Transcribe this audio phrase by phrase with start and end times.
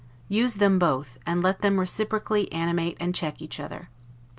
[0.29, 3.89] Use them both, and let them reciprocally animate and check each other.